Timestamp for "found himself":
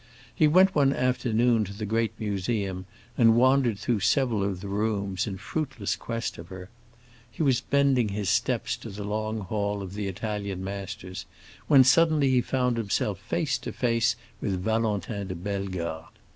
12.41-13.19